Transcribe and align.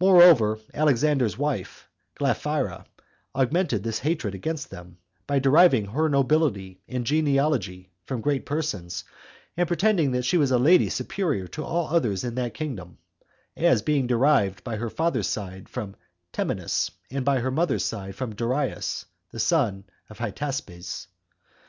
Moreover, 0.00 0.58
Alexander's 0.74 1.38
wife, 1.38 1.88
Glaphyra, 2.18 2.86
augmented 3.36 3.84
this 3.84 4.00
hatred 4.00 4.34
against 4.34 4.70
them, 4.70 4.98
by 5.28 5.38
deriving 5.38 5.84
her 5.84 6.08
nobility 6.08 6.80
and 6.88 7.06
genealogy 7.06 7.88
[from 8.04 8.20
great 8.20 8.44
persons], 8.44 9.04
and 9.56 9.68
pretending 9.68 10.10
that 10.10 10.24
she 10.24 10.36
was 10.38 10.50
a 10.50 10.58
lady 10.58 10.88
superior 10.88 11.46
to 11.46 11.62
all 11.62 11.86
others 11.86 12.24
in 12.24 12.34
that 12.34 12.52
kingdom, 12.52 12.98
as 13.56 13.80
being 13.80 14.08
derived 14.08 14.64
by 14.64 14.74
her 14.74 14.90
father's 14.90 15.28
side 15.28 15.68
from 15.68 15.94
Temenus, 16.32 16.90
and 17.08 17.24
by 17.24 17.38
her 17.38 17.52
mother's 17.52 17.84
side 17.84 18.16
from 18.16 18.34
Darius, 18.34 19.06
the 19.30 19.38
son 19.38 19.84
of 20.08 20.18
Hystaspes. 20.18 21.06